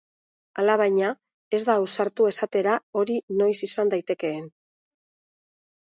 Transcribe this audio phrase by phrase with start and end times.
[0.61, 1.09] Alabaina,
[1.57, 4.45] ez da ausartu esatera hori noiz izan daitekeen.